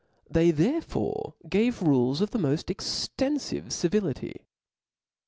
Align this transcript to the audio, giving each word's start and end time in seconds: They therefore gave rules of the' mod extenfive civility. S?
They 0.27 0.49
therefore 0.49 1.35
gave 1.47 1.83
rules 1.83 2.21
of 2.21 2.31
the' 2.31 2.39
mod 2.39 2.57
extenfive 2.65 3.71
civility. 3.71 4.33
S? 4.37 4.45